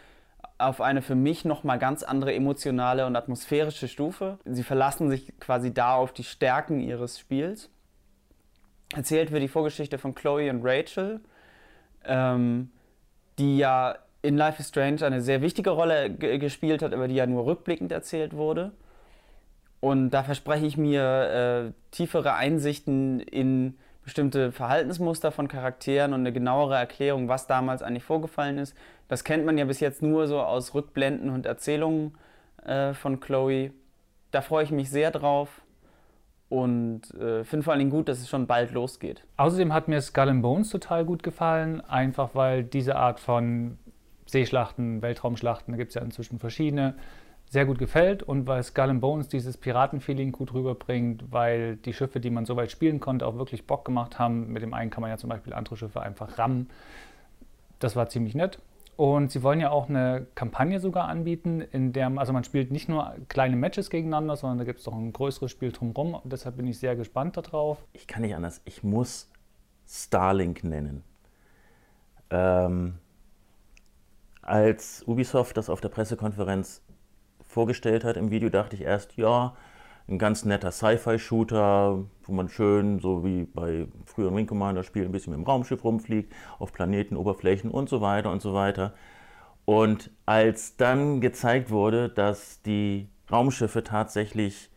auf 0.59 0.81
eine 0.81 1.03
für 1.03 1.17
mich 1.17 1.45
nochmal 1.45 1.81
ganz 1.81 2.05
andere 2.05 2.33
emotionale 2.33 3.07
und 3.07 3.17
atmosphärische 3.17 3.89
Stufe. 3.89 4.39
Sie 4.45 4.63
verlassen 4.63 5.11
sich 5.11 5.33
quasi 5.41 5.75
da 5.75 5.97
auf 5.97 6.13
die 6.13 6.23
Stärken 6.23 6.79
ihres 6.79 7.19
Spiels. 7.19 7.71
Erzählt 8.95 9.33
wird 9.33 9.43
die 9.43 9.49
Vorgeschichte 9.49 9.99
von 9.99 10.15
Chloe 10.15 10.49
und 10.49 10.65
Rachel, 10.65 11.21
ähm, 12.05 12.71
die 13.39 13.59
ja 13.59 13.97
in 14.23 14.37
Life 14.37 14.61
is 14.61 14.69
Strange 14.69 15.05
eine 15.05 15.21
sehr 15.21 15.43
wichtige 15.43 15.71
Rolle 15.71 16.15
gespielt 16.15 16.83
hat, 16.83 16.95
aber 16.95 17.09
die 17.09 17.17
ja 17.17 17.27
nur 17.27 17.47
rückblickend 17.47 17.91
erzählt 17.91 18.33
wurde. 18.33 18.71
Und 19.85 20.13
da 20.13 20.23
verspreche 20.23 20.65
ich 20.65 20.79
mir 20.79 21.03
äh, 21.03 21.73
tiefere 21.91 22.33
Einsichten 22.33 23.21
in 23.21 23.75
bestimmte 24.03 24.51
Verhaltensmuster 24.51 25.31
von 25.31 25.47
Charakteren 25.47 26.15
und 26.15 26.21
eine 26.21 26.33
genauere 26.33 26.75
Erklärung, 26.75 27.29
was 27.29 27.47
damals 27.47 27.83
eigentlich 27.83 28.03
vorgefallen 28.03 28.57
ist. 28.57 28.75
Das 29.09 29.25
kennt 29.25 29.45
man 29.45 29.59
ja 29.59 29.67
bis 29.67 29.81
jetzt 29.81 30.01
nur 30.01 30.27
so 30.27 30.41
aus 30.41 30.75
Rückblenden 30.75 31.29
und 31.29 31.45
Erzählungen 31.45 32.15
äh, 32.65 32.95
von 32.95 33.21
Chloe. 33.21 33.73
Da 34.31 34.41
freue 34.41 34.65
ich 34.65 34.71
mich 34.71 34.89
sehr 34.89 35.11
drauf 35.11 35.61
und 36.49 37.13
äh, 37.21 37.45
finde 37.45 37.65
vor 37.65 37.75
allen 37.75 37.81
Dingen 37.81 37.91
gut, 37.91 38.09
dass 38.09 38.21
es 38.21 38.29
schon 38.31 38.47
bald 38.47 38.73
losgeht. 38.73 39.23
Außerdem 39.37 39.75
hat 39.75 39.89
mir 39.89 40.01
Skull 40.01 40.31
and 40.31 40.41
Bones 40.41 40.71
total 40.71 41.05
gut 41.05 41.23
gefallen, 41.23 41.83
einfach 41.83 42.31
weil 42.33 42.65
diese 42.65 42.97
Art 42.97 43.21
von 43.21 43.77
Seeschlachten, 44.25 45.03
Weltraumschlachten, 45.03 45.73
da 45.73 45.77
gibt 45.77 45.91
es 45.91 45.95
ja 45.95 46.01
inzwischen 46.01 46.39
verschiedene, 46.39 46.95
sehr 47.55 47.65
gut 47.65 47.79
gefällt 47.79 48.23
und 48.23 48.47
weil 48.47 48.63
Skull 48.63 48.91
and 48.91 49.01
Bones 49.01 49.29
dieses 49.29 49.57
Piratenfeeling 49.57 50.33
gut 50.33 50.53
rüberbringt, 50.53 51.33
weil 51.33 51.77
die 51.77 51.95
Schiffe, 51.95 52.21
die 52.21 52.29
man 52.29 52.45
soweit 52.45 52.71
spielen 52.71 53.01
konnte, 53.01 53.27
auch 53.27 53.37
wirklich 53.37 53.67
Bock 53.67 53.85
gemacht 53.85 54.19
haben. 54.19 54.53
Mit 54.53 54.63
dem 54.63 54.75
einen 54.75 54.91
kann 54.91 55.01
man 55.01 55.11
ja 55.11 55.17
zum 55.17 55.31
Beispiel 55.31 55.55
andere 55.55 55.77
Schiffe 55.77 56.03
einfach 56.03 56.37
rammen. 56.37 56.69
Das 57.79 57.95
war 57.95 58.09
ziemlich 58.09 58.35
nett. 58.35 58.59
Und 58.97 59.31
sie 59.31 59.43
wollen 59.43 59.61
ja 59.61 59.71
auch 59.71 59.89
eine 59.89 60.27
Kampagne 60.35 60.81
sogar 60.81 61.09
anbieten, 61.09 61.61
in 61.61 61.93
der 61.93 62.11
also 62.17 62.33
man 62.33 62.45
spielt 62.45 62.71
nicht 62.71 62.89
nur 62.89 63.15
kleine 63.29 63.57
Matches 63.57 63.89
gegeneinander, 63.89 64.37
sondern 64.37 64.59
da 64.59 64.65
gibt 64.65 64.81
es 64.81 64.85
doch 64.85 64.95
ein 64.95 65.13
größeres 65.13 65.51
Spiel 65.51 65.73
drumherum. 65.73 66.21
Deshalb 66.25 66.57
bin 66.57 66.67
ich 66.67 66.79
sehr 66.79 66.97
gespannt 66.97 67.37
darauf. 67.37 67.79
Ich 67.93 68.07
kann 68.07 68.23
nicht 68.23 68.35
anders. 68.35 68.61
Ich 68.65 68.83
muss 68.83 69.31
Starlink 69.87 70.65
nennen. 70.65 71.05
Ähm, 72.31 72.95
als 74.43 75.05
Ubisoft 75.07 75.57
das 75.57 75.71
auf 75.71 75.81
der 75.81 75.89
Pressekonferenz 75.89 76.83
vorgestellt 77.55 78.05
hat 78.05 78.17
im 78.17 78.31
Video, 78.31 78.51
dachte 78.51 78.77
ich 78.77 78.83
erst, 78.83 79.17
ja, 79.17 79.55
ein 80.09 80.19
ganz 80.19 80.45
netter 80.45 80.71
Sci-Fi-Shooter, 80.71 82.05
wo 82.25 82.33
man 82.33 82.49
schön, 82.49 82.99
so 82.99 83.25
wie 83.25 83.45
bei 83.45 83.87
früheren 84.05 84.37
Wing 84.37 84.47
Commander-Spielen, 84.47 85.07
ein 85.07 85.13
bisschen 85.13 85.33
mit 85.33 85.41
dem 85.41 85.47
Raumschiff 85.47 85.83
rumfliegt, 85.83 86.33
auf 86.59 86.73
Planeten, 86.73 87.17
Oberflächen 87.17 87.71
und 87.71 87.89
so 87.89 88.01
weiter 88.01 88.31
und 88.31 88.43
so 88.43 88.53
weiter. 88.53 88.93
Und 89.65 90.11
als 90.27 90.77
dann 90.77 91.23
gezeigt 91.23 91.71
wurde, 91.71 92.11
dass 92.11 92.61
die 92.63 93.09
Raumschiffe 93.31 93.83
tatsächlich 93.83 94.69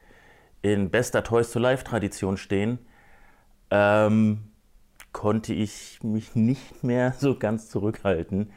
in 0.62 0.90
bester 0.90 1.24
Toys 1.24 1.52
to 1.52 1.60
Life-Tradition 1.60 2.38
stehen, 2.38 2.80
ähm, 3.70 4.52
konnte 5.12 5.54
ich 5.54 6.00
mich 6.04 6.36
nicht 6.36 6.84
mehr 6.84 7.14
so 7.18 7.38
ganz 7.38 7.70
zurückhalten. 7.70 8.52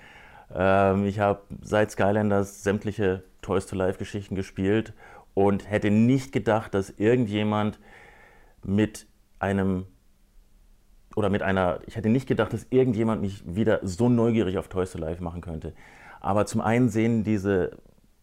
Ähm, 0.54 1.06
ich 1.06 1.18
habe 1.18 1.40
seit 1.62 1.90
Skylanders 1.90 2.62
sämtliche 2.62 3.24
Toys 3.50 3.66
to 3.66 3.74
Life 3.74 3.98
Geschichten 3.98 4.36
gespielt 4.36 4.94
und 5.34 5.68
hätte 5.68 5.90
nicht 5.90 6.30
gedacht, 6.30 6.72
dass 6.72 6.90
irgendjemand 6.90 7.80
mit 8.62 9.08
einem 9.40 9.86
oder 11.16 11.30
mit 11.30 11.42
einer, 11.42 11.80
ich 11.86 11.96
hätte 11.96 12.10
nicht 12.10 12.28
gedacht, 12.28 12.52
dass 12.52 12.68
irgendjemand 12.70 13.22
mich 13.22 13.42
wieder 13.44 13.80
so 13.82 14.08
neugierig 14.08 14.56
auf 14.56 14.68
Toys 14.68 14.92
to 14.92 14.98
Life 14.98 15.20
machen 15.20 15.40
könnte. 15.40 15.72
Aber 16.20 16.46
zum 16.46 16.60
einen 16.60 16.90
sehen 16.90 17.24
diese 17.24 17.76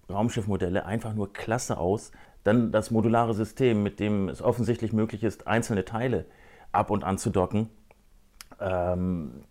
Raumschiffmodelle 0.10 0.86
einfach 0.86 1.14
nur 1.14 1.34
klasse 1.34 1.78
aus. 1.78 2.14
Dann 2.46 2.72
das 2.72 2.90
modulare 2.90 3.34
System, 3.34 3.84
mit 3.84 4.00
dem 4.00 4.30
es 4.30 4.42
offensichtlich 4.42 4.94
möglich 4.94 5.26
ist, 5.26 5.46
einzelne 5.46 5.84
Teile 5.84 6.26
ab 6.72 6.90
und 6.90 7.04
an 7.04 7.18
zu 7.18 7.32
docken. 7.32 7.70
Ähm, 8.62 9.44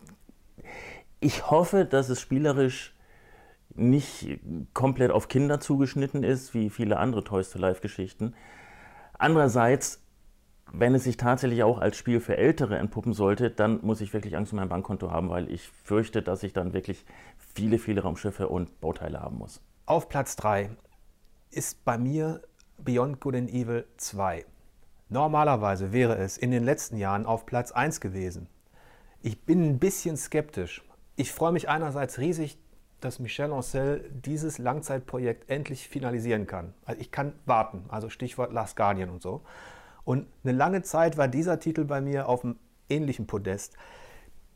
ich 1.21 1.50
hoffe, 1.50 1.85
dass 1.85 2.09
es 2.09 2.23
spielerisch 2.23 2.96
nicht 3.75 4.40
komplett 4.73 5.11
auf 5.11 5.28
Kinder 5.28 5.61
zugeschnitten 5.61 6.23
ist, 6.23 6.54
wie 6.54 6.70
viele 6.70 6.99
andere 6.99 7.25
Toys 7.25 7.50
to 7.50 7.58
Life 7.58 7.80
Geschichten. 7.80 8.35
Andererseits, 9.18 10.02
wenn 10.73 10.94
es 10.94 11.04
sich 11.04 11.16
tatsächlich 11.16 11.62
auch 11.62 11.78
als 11.78 11.96
Spiel 11.96 12.20
für 12.20 12.37
Ältere 12.37 12.78
entpuppen 12.78 13.12
sollte, 13.12 13.50
dann 13.50 13.80
muss 13.82 14.00
ich 14.00 14.12
wirklich 14.12 14.37
Angst 14.37 14.52
um 14.52 14.58
mein 14.58 14.68
Bankkonto 14.68 15.11
haben, 15.11 15.28
weil 15.30 15.50
ich 15.50 15.68
fürchte, 15.85 16.23
dass 16.23 16.42
ich 16.42 16.52
dann 16.52 16.73
wirklich 16.73 17.04
viele, 17.54 17.78
viele 17.78 18.02
Raumschiffe 18.02 18.49
und 18.49 18.80
Bauteile 18.80 19.20
haben 19.20 19.38
muss. 19.38 19.61
Auf 19.87 20.08
Platz 20.08 20.37
3 20.37 20.70
ist 21.50 21.85
bei 21.85 21.96
mir 21.96 22.42
Beyond 22.78 23.20
Good 23.20 23.37
and 23.37 23.50
Evil 23.50 23.87
2. 23.96 24.44
Normalerweise 25.08 25.92
wäre 25.92 26.16
es 26.16 26.37
in 26.37 26.50
den 26.50 26.64
letzten 26.64 26.96
Jahren 26.96 27.26
auf 27.26 27.46
Platz 27.46 27.73
1 27.73 28.00
gewesen. 28.00 28.49
Ich 29.23 29.40
bin 29.44 29.62
ein 29.62 29.78
bisschen 29.78 30.16
skeptisch. 30.16 30.85
Ich 31.14 31.32
freue 31.32 31.52
mich 31.52 31.68
einerseits 31.68 32.18
riesig, 32.18 32.58
dass 33.00 33.19
Michel 33.19 33.53
Ancel 33.53 34.11
dieses 34.11 34.59
Langzeitprojekt 34.59 35.50
endlich 35.50 35.88
finalisieren 35.88 36.47
kann. 36.47 36.75
Also 36.85 37.00
ich 37.00 37.11
kann 37.11 37.35
warten, 37.45 37.85
also 37.88 38.09
Stichwort 38.09 38.53
Last 38.53 38.76
Guardian 38.76 39.11
und 39.11 39.23
so. 39.23 39.43
Und 40.05 40.26
eine 40.45 40.53
lange 40.53 40.83
Zeit 40.83 41.17
war 41.17 41.29
dieser 41.29 41.59
Titel 41.59 41.85
bei 41.85 42.00
mir 42.00 42.29
auf 42.29 42.45
einem 42.45 42.57
ähnlichen 42.88 43.26
Podest. 43.26 43.76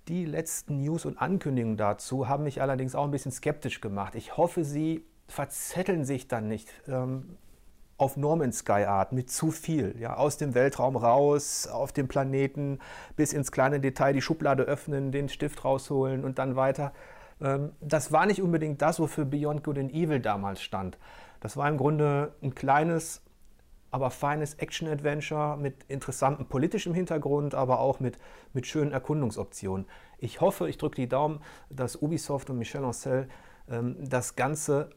Die 0.09 0.25
letzten 0.25 0.81
News 0.81 1.05
und 1.05 1.21
Ankündigungen 1.21 1.77
dazu 1.77 2.29
haben 2.29 2.45
mich 2.45 2.63
allerdings 2.63 2.95
auch 2.95 3.05
ein 3.05 3.11
bisschen 3.11 3.33
skeptisch 3.33 3.81
gemacht. 3.81 4.15
Ich 4.15 4.37
hoffe, 4.37 4.65
sie 4.65 5.05
verzetteln 5.29 6.05
sich 6.05 6.27
dann 6.27 6.49
nicht 6.49 6.69
ähm, 6.89 7.37
auf 7.97 8.17
Norman 8.17 8.53
Sky 8.53 8.85
Art 8.85 9.13
mit 9.13 9.31
zu 9.31 9.51
viel. 9.51 9.95
Ja, 9.99 10.17
aus 10.17 10.39
dem 10.39 10.55
Weltraum 10.55 10.97
raus, 10.97 11.67
auf 11.67 11.93
dem 11.93 12.09
Planeten, 12.09 12.79
bis 13.15 13.33
ins 13.33 13.53
kleine 13.53 13.79
Detail 13.79 14.15
die 14.15 14.23
Schublade 14.23 14.63
öffnen, 14.63 15.13
den 15.13 15.29
Stift 15.29 15.65
rausholen 15.65 16.25
und 16.25 16.39
dann 16.39 16.57
weiter. 16.57 16.93
Ähm, 17.41 17.73
das 17.81 18.13
war 18.13 18.27
nicht 18.27 18.43
unbedingt 18.43 18.83
das, 18.83 19.01
wofür 19.01 19.25
Beyond 19.25 19.65
Good 19.65 19.79
and 19.79 19.93
Evil 19.93 20.21
damals 20.21 20.63
stand. 20.63 20.99
Das 21.41 21.57
war 21.57 21.69
im 21.69 21.77
Grunde 21.79 22.35
ein 22.43 22.55
kleines, 22.55 23.23
aber 23.91 24.11
feines 24.11 24.55
Action-Adventure 24.55 25.57
mit 25.57 25.85
interessantem 25.89 26.47
politischem 26.47 26.95
Hintergrund, 26.95 27.55
aber 27.55 27.81
auch 27.81 27.99
mit, 28.01 28.19
mit 28.53 28.67
schönen 28.67 28.93
Erkundungsoptionen. 28.93 29.87
Ich 30.19 30.41
hoffe, 30.41 30.69
ich 30.69 30.79
drücke 30.79 30.97
die 30.97 31.09
Daumen, 31.09 31.41
dass 31.71 31.97
Ubisoft 31.97 32.51
und 32.51 32.59
Michel 32.59 32.85
Ancel 32.85 33.29
ähm, 33.69 33.97
das 34.01 34.37
Ganze 34.37 34.91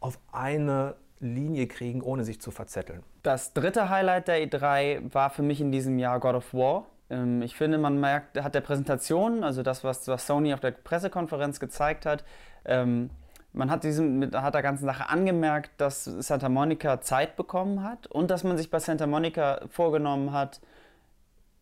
auf 0.00 0.18
eine 0.30 0.96
Linie 1.20 1.68
kriegen, 1.68 2.02
ohne 2.02 2.24
sich 2.24 2.40
zu 2.40 2.50
verzetteln. 2.50 3.02
Das 3.22 3.52
dritte 3.54 3.88
Highlight 3.88 4.28
der 4.28 4.44
E3 4.46 5.14
war 5.14 5.30
für 5.30 5.42
mich 5.42 5.60
in 5.60 5.70
diesem 5.70 5.98
Jahr 5.98 6.18
God 6.18 6.34
of 6.34 6.52
War. 6.52 6.86
Ähm, 7.12 7.42
ich 7.42 7.54
finde, 7.54 7.78
man 7.78 8.00
merkt, 8.00 8.42
hat 8.42 8.54
der 8.54 8.62
Präsentation, 8.62 9.44
also 9.44 9.62
das, 9.62 9.84
was, 9.84 10.08
was 10.08 10.26
Sony 10.26 10.54
auf 10.54 10.60
der 10.60 10.72
Pressekonferenz 10.72 11.60
gezeigt 11.60 12.06
hat, 12.06 12.24
ähm, 12.64 13.10
man 13.52 13.70
hat, 13.70 13.84
diesem, 13.84 14.18
mit, 14.18 14.34
hat 14.34 14.54
der 14.54 14.62
ganzen 14.62 14.86
Sache 14.86 15.10
angemerkt, 15.10 15.72
dass 15.76 16.04
Santa 16.04 16.48
Monica 16.48 17.02
Zeit 17.02 17.36
bekommen 17.36 17.84
hat 17.84 18.06
und 18.06 18.30
dass 18.30 18.44
man 18.44 18.56
sich 18.56 18.70
bei 18.70 18.78
Santa 18.78 19.06
Monica 19.06 19.60
vorgenommen 19.68 20.32
hat, 20.32 20.60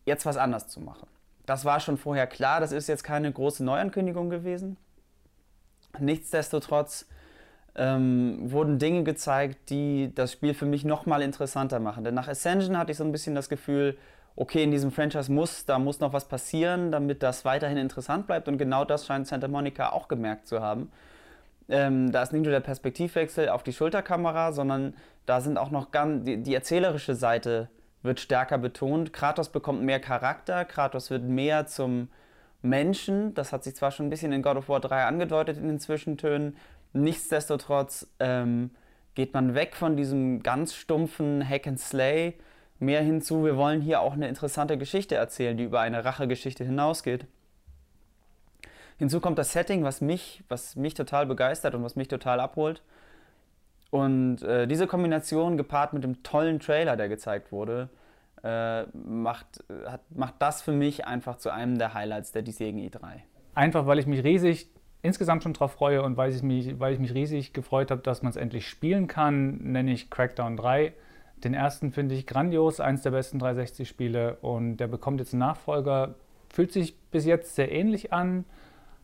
jetzt 0.07 0.25
was 0.25 0.37
anders 0.37 0.69
zu 0.69 0.81
machen. 0.81 1.09
Das 1.47 1.65
war 1.65 1.81
schon 1.81 1.99
vorher 1.99 2.29
klar, 2.29 2.61
das 2.61 2.71
ist 2.71 2.87
jetzt 2.87 3.03
keine 3.03 3.33
große 3.33 3.65
Neuankündigung 3.65 4.31
gewesen. 4.31 4.77
Nichtsdestotrotz 5.99 7.09
ähm, 7.77 8.39
wurden 8.41 8.79
Dinge 8.79 9.05
gezeigt, 9.05 9.71
die 9.71 10.13
das 10.15 10.33
Spiel 10.33 10.55
für 10.55 10.67
mich 10.67 10.85
nochmal 10.85 11.23
interessanter 11.23 11.81
machen. 11.81 12.05
Denn 12.05 12.15
nach 12.15 12.29
Ascension 12.29 12.77
hatte 12.77 12.93
ich 12.93 12.99
so 12.99 13.05
ein 13.05 13.13
bisschen 13.13 13.35
das 13.35 13.49
Gefühl, 13.49 13.97
okay, 14.37 14.63
in 14.63 14.71
diesem 14.71 14.91
Franchise 14.91 15.31
muss, 15.31 15.67
da 15.67 15.79
muss 15.79 16.01
noch 16.01 16.13
was 16.13 16.27
passieren, 16.27 16.91
damit 16.91 17.23
das 17.23 17.45
weiterhin 17.45 17.77
interessant 17.77 18.27
bleibt. 18.27 18.49
Und 18.49 18.59
genau 18.59 18.85
das 18.85 19.07
scheint 19.07 19.27
Santa 19.27 19.49
Monica 19.49 19.91
auch 19.91 20.09
gemerkt 20.09 20.47
zu 20.47 20.61
haben. 20.61 20.91
Ähm, 21.69 22.11
da 22.11 22.23
ist 22.23 22.33
nicht 22.33 22.43
nur 22.43 22.53
der 22.53 22.61
Perspektivwechsel 22.61 23.49
auf 23.49 23.63
die 23.63 23.73
Schulterkamera, 23.73 24.53
sondern 24.53 24.95
da 25.27 25.41
sind 25.41 25.59
auch 25.59 25.71
noch 25.71 25.91
ganz, 25.91 26.25
die, 26.25 26.43
die 26.43 26.55
erzählerische 26.55 27.15
Seite 27.15 27.69
wird 28.03 28.19
stärker 28.19 28.59
betont. 28.59 29.13
Kratos 29.13 29.51
bekommt 29.51 29.83
mehr 29.83 30.01
Charakter, 30.01 30.65
Kratos 30.65 31.11
wird 31.11 31.23
mehr 31.23 31.67
zum 31.67 32.09
Menschen. 32.63 33.35
Das 33.35 33.53
hat 33.53 33.63
sich 33.63 33.77
zwar 33.77 33.91
schon 33.91 34.07
ein 34.07 34.11
bisschen 34.11 34.33
in 34.33 34.43
God 34.43 34.57
of 34.57 34.69
War 34.69 34.81
3 34.81 35.05
angedeutet 35.05 35.59
in 35.59 35.69
den 35.69 35.79
Zwischentönen. 35.79 36.57
Nichtsdestotrotz 36.93 38.09
ähm, 38.19 38.71
geht 39.15 39.35
man 39.35 39.55
weg 39.55 39.77
von 39.77 39.97
diesem 39.97 40.43
ganz 40.43 40.75
stumpfen 40.75 41.47
Hack 41.47 41.67
and 41.67 41.79
Slay 41.79 42.35
mehr 42.81 43.03
hinzu, 43.03 43.45
wir 43.45 43.57
wollen 43.57 43.81
hier 43.83 44.01
auch 44.01 44.15
eine 44.15 44.29
interessante 44.29 44.79
Geschichte 44.79 45.15
erzählen, 45.15 45.57
die 45.57 45.65
über 45.65 45.81
eine 45.81 46.05
Rachegeschichte 46.05 46.65
hinausgeht. 46.65 47.27
Hinzu 48.99 49.21
kommt 49.21 49.39
das 49.39 49.53
Setting, 49.53 49.85
was 49.85 50.01
mich, 50.01 50.43
was 50.49 50.77
mich 50.77 50.95
total 50.95 51.27
begeistert 51.27 51.75
und 51.75 51.85
was 51.85 51.97
mich 51.97 52.09
total 52.09 52.41
abholt. 52.41 52.83
Und 53.91 54.43
äh, 54.43 54.67
diese 54.67 54.87
Kombination 54.87 55.57
gepaart 55.57 55.93
mit 55.93 56.05
dem 56.05 56.23
tollen 56.23 56.61
Trailer, 56.61 56.97
der 56.97 57.09
gezeigt 57.09 57.53
wurde, 57.53 57.89
äh, 58.43 58.85
macht, 58.93 59.65
hat, 59.87 60.01
macht 60.11 60.35
das 60.39 60.63
für 60.63 60.73
mich 60.73 61.07
einfach 61.07 61.37
zu 61.37 61.51
einem 61.51 61.79
der 61.79 61.95
Highlights 61.95 62.33
der 62.33 62.43
diesjährigen 62.43 62.81
E3. 62.81 63.21
Einfach 63.55 63.87
weil 63.87 63.99
ich 63.99 64.07
mich 64.07 64.23
riesig 64.23 64.71
insgesamt 65.03 65.43
schon 65.43 65.53
darauf 65.53 65.73
freue 65.73 66.03
und 66.03 66.17
weil 66.17 66.33
ich 66.33 66.43
mich, 66.43 66.79
weil 66.79 66.93
ich 66.93 66.99
mich 66.99 67.15
riesig 67.15 67.53
gefreut 67.53 67.91
habe, 67.91 68.03
dass 68.03 68.23
man 68.23 68.31
es 68.31 68.37
endlich 68.37 68.69
spielen 68.69 69.07
kann, 69.07 69.59
nenne 69.59 69.93
ich 69.93 70.11
Crackdown 70.11 70.57
3. 70.57 70.93
Den 71.45 71.55
ersten 71.55 71.93
finde 71.93 72.15
ich 72.15 72.27
grandios, 72.27 72.81
eins 72.81 73.03
der 73.03 73.13
besten 73.13 73.41
360-Spiele 73.41 74.37
und 74.43 74.77
der 74.77 74.89
bekommt 74.89 75.21
jetzt 75.21 75.33
einen 75.33 75.41
Nachfolger. 75.41 76.15
Fühlt 76.51 76.73
sich 76.73 76.99
bis 77.11 77.25
jetzt 77.25 77.55
sehr 77.55 77.73
ähnlich 77.73 78.13
an, 78.13 78.45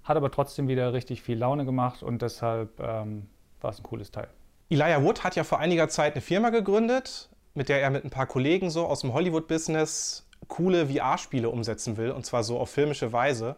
hat 0.05 0.17
aber 0.17 0.31
trotzdem 0.31 0.69
wieder 0.69 0.93
richtig 0.93 1.23
viel 1.23 1.38
Laune 1.38 1.65
gemacht 1.65 2.03
und 2.03 2.21
deshalb 2.21 2.79
ähm, 2.81 3.29
war 3.61 3.71
es 3.71 3.79
ein 3.79 3.83
cooles 3.85 4.11
Teil. 4.11 4.29
Elijah 4.69 5.03
Wood 5.03 5.25
hat 5.25 5.37
ja 5.37 5.45
vor 5.45 5.61
einiger 5.61 5.88
Zeit 5.88 6.15
eine 6.15 6.21
Firma 6.21 6.50
gegründet, 6.50 7.31
mit 7.55 7.69
der 7.69 7.81
er 7.81 7.91
mit 7.91 8.05
ein 8.05 8.11
paar 8.11 8.26
Kollegen 8.26 8.69
so 8.69 8.87
aus 8.87 9.00
dem 9.00 9.15
Hollywood-Business 9.15 10.29
coole 10.49 10.88
VR-Spiele 10.88 11.49
umsetzen 11.49 11.97
will 11.97 12.11
und 12.11 12.26
zwar 12.26 12.43
so 12.43 12.59
auf 12.59 12.69
filmische 12.69 13.12
Weise. 13.12 13.57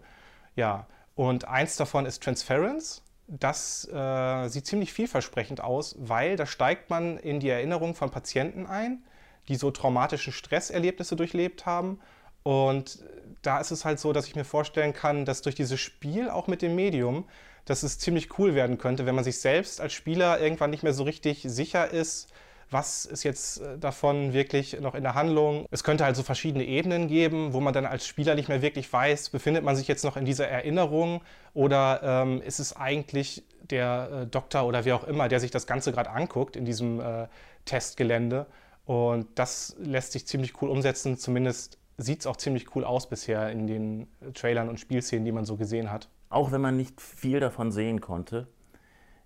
Ja, 0.55 0.87
und 1.19 1.49
eins 1.49 1.75
davon 1.75 2.07
ist 2.07 2.23
Transference. 2.23 3.03
Das 3.27 3.89
äh, 3.93 4.47
sieht 4.47 4.69
ziemlich 4.69 4.93
vielversprechend 4.93 5.61
aus, 5.61 5.97
weil 5.99 6.37
da 6.37 6.47
steigt 6.47 6.91
man 6.91 7.19
in 7.19 7.41
die 7.41 7.49
Erinnerung 7.49 7.97
von 7.97 8.13
Patienten 8.13 8.67
ein, 8.67 9.03
die 9.49 9.57
so 9.57 9.73
traumatische 9.73 10.31
Stresserlebnisse 10.31 11.17
durchlebt 11.17 11.67
haben. 11.67 11.99
Und 12.45 13.01
da 13.43 13.59
ist 13.59 13.73
es 13.73 13.85
halt 13.85 13.99
so, 13.99 14.13
dass 14.13 14.29
ich 14.29 14.37
mir 14.37 14.45
vorstellen 14.45 14.93
kann, 14.93 15.25
dass 15.25 15.43
durch 15.43 15.57
dieses 15.57 15.81
Spiel, 15.81 16.31
auch 16.31 16.47
mit 16.47 16.63
dem 16.63 16.77
Medium, 16.77 17.25
dass 17.65 17.83
es 17.83 17.99
ziemlich 17.99 18.39
cool 18.39 18.55
werden 18.55 18.79
könnte, 18.79 19.05
wenn 19.05 19.17
man 19.17 19.25
sich 19.25 19.41
selbst 19.41 19.81
als 19.81 19.95
Spieler 19.95 20.41
irgendwann 20.41 20.71
nicht 20.71 20.85
mehr 20.85 20.95
so 20.95 21.03
richtig 21.03 21.43
sicher 21.43 21.91
ist, 21.91 22.33
was 22.71 23.05
ist 23.07 23.23
jetzt 23.23 23.61
äh, 23.61 23.79
davon 23.79 24.33
wirklich 24.33 24.79
noch 24.81 24.95
in 24.95 25.03
der 25.03 25.15
Handlung. 25.15 25.67
Es 25.71 25.85
könnte 25.85 26.05
halt 26.05 26.17
so 26.17 26.23
verschiedene 26.23 26.65
Ebenen 26.65 27.09
geben, 27.09 27.53
wo 27.53 27.61
man 27.61 27.73
dann 27.73 27.87
als 27.87 28.07
Spieler 28.07 28.35
nicht 28.35 28.49
mehr 28.49 28.63
wirklich 28.63 28.93
weiß, 28.93 29.31
befindet 29.31 29.65
man 29.65 29.77
sich 29.77 29.89
jetzt 29.89 30.05
noch 30.05 30.17
in 30.17 30.25
dieser 30.25 30.49
Erinnerung 30.49 31.23
oder 31.55 32.01
ähm, 32.03 32.43
ist 32.43 32.59
es 32.59 32.77
eigentlich 32.77 33.45
der 33.71 34.11
äh, 34.23 34.27
Doktor 34.27 34.67
oder 34.67 34.85
wer 34.85 34.97
auch 34.97 35.05
immer, 35.05 35.29
der 35.29 35.41
sich 35.41 35.51
das 35.51 35.67
Ganze 35.67 35.93
gerade 35.93 36.11
anguckt 36.11 36.57
in 36.57 36.65
diesem 36.65 37.01
äh, 37.01 37.27
Testgelände. 37.65 38.47
Und 38.85 39.27
das 39.35 39.77
lässt 39.79 40.13
sich 40.13 40.27
ziemlich 40.27 40.63
cool 40.63 40.71
umsetzen, 40.71 41.19
zumindest 41.19 41.79
sieht 41.99 42.21
es 42.21 42.27
auch 42.27 42.37
ziemlich 42.37 42.75
cool 42.75 42.85
aus 42.85 43.09
bisher 43.09 43.51
in 43.51 43.67
den 43.67 44.07
Trailern 44.35 44.69
und 44.69 44.81
Spielszenen, 44.81 45.25
die 45.25 45.33
man 45.33 45.45
so 45.45 45.57
gesehen 45.57 45.91
hat. 45.91 46.09
Auch 46.31 46.53
wenn 46.53 46.61
man 46.61 46.77
nicht 46.77 47.01
viel 47.01 47.41
davon 47.41 47.73
sehen 47.73 48.01
konnte, 48.01 48.47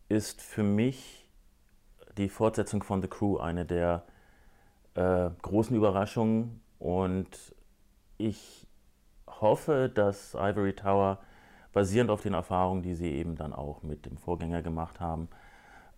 ist 0.09 0.41
für 0.41 0.63
mich 0.63 1.22
die 2.17 2.29
Fortsetzung 2.29 2.83
von 2.83 3.03
The 3.03 3.09
Crew 3.09 3.39
eine 3.39 3.65
der 3.65 4.05
äh, 4.95 5.31
großen 5.43 5.77
Überraschungen 5.77 6.61
und 6.79 7.55
ich 8.19 8.67
hoffe, 9.41 9.91
dass 9.93 10.35
Ivory 10.35 10.75
Tower 10.75 11.19
basierend 11.73 12.11
auf 12.11 12.23
den 12.23 12.35
Erfahrungen, 12.35 12.83
die 12.83 12.95
sie 12.95 13.11
eben 13.11 13.37
dann 13.37 13.53
auch 13.53 13.83
mit 13.83 14.07
dem 14.07 14.17
Vorgänger 14.17 14.63
gemacht 14.63 15.01
haben 15.01 15.29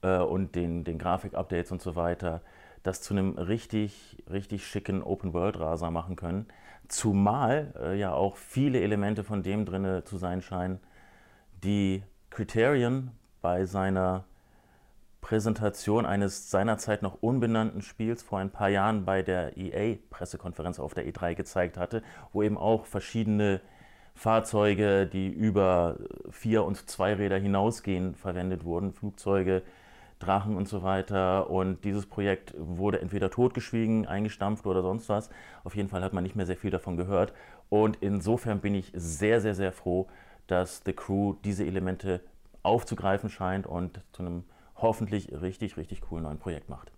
äh, 0.03 0.19
und 0.19 0.55
den, 0.55 0.85
den 0.85 0.99
Grafik-Updates 0.99 1.73
und 1.73 1.83
so 1.83 1.97
weiter, 1.97 2.43
das 2.83 3.03
zu 3.03 3.15
einem 3.15 3.37
richtig, 3.39 4.23
richtig 4.31 4.67
schicken 4.67 5.03
Open-World-Raser 5.03 5.91
machen 5.91 6.17
können. 6.17 6.47
Zumal 6.89 7.73
äh, 7.81 7.99
ja 7.99 8.13
auch 8.13 8.37
viele 8.37 8.81
Elemente 8.81 9.25
von 9.25 9.43
dem 9.43 9.65
drin 9.65 10.03
zu 10.05 10.19
sein 10.19 10.43
scheinen, 10.43 10.79
die 11.65 12.05
Criterion 12.31 13.11
bei 13.41 13.65
seiner 13.65 14.25
Präsentation 15.25 16.05
eines 16.05 16.51
seinerzeit 16.51 17.01
noch 17.01 17.17
unbenannten 17.23 17.81
Spiels 17.81 18.23
vor 18.23 18.41
ein 18.41 18.51
paar 18.51 18.69
Jahren 18.69 19.07
bei 19.07 19.23
der 19.23 19.57
EA-Pressekonferenz 19.57 20.79
auf 20.79 20.93
der 20.93 21.07
E3 21.07 21.35
gezeigt 21.35 21.79
hatte, 21.79 22.03
wo 22.35 22.43
eben 22.43 22.59
auch 22.59 22.85
verschiedene 22.85 23.63
Fahrzeuge, 24.15 25.07
die 25.07 25.31
über 25.31 25.97
vier 26.29 26.63
und 26.65 26.91
zwei 26.91 27.15
Räder 27.15 27.39
hinausgehen, 27.39 28.15
verwendet 28.15 28.67
wurden, 28.67 28.93
Flugzeuge, 28.93 29.63
Drachen 30.19 30.59
und 30.59 30.69
so 30.69 30.83
weiter. 30.83 31.49
Und 31.49 31.85
dieses 31.85 32.05
Projekt 32.05 32.53
wurde 32.59 33.01
entweder 33.01 33.31
totgeschwiegen, 33.31 34.07
eingestampft 34.07 34.67
oder 34.67 34.83
sonst 34.83 35.09
was. 35.09 35.31
Auf 35.65 35.75
jeden 35.75 35.89
Fall 35.89 36.03
hat 36.03 36.13
man 36.13 36.23
nicht 36.23 36.37
mehr 36.37 36.45
sehr 36.45 36.59
viel 36.59 36.71
davon 36.71 36.99
gehört. 36.99 37.33
Und 37.71 37.97
insofern 38.03 38.61
bin 38.61 38.75
ich 38.75 38.93
sehr, 38.95 39.41
sehr, 39.41 39.55
sehr 39.55 39.73
froh, 39.73 40.07
dass 40.49 40.83
The 40.85 40.93
Crew 40.93 41.37
diese 41.47 41.65
Elemente 41.65 42.21
aufzugreifen 42.63 43.31
scheint 43.31 43.67
und 43.67 44.03
zu 44.13 44.21
einem 44.23 44.45
hoffentlich 44.85 45.33
richtig, 45.33 45.77
richtig 45.77 46.03
coolen 46.03 46.25
neuen 46.25 46.39
Projekt 46.39 46.69
macht. 46.69 46.93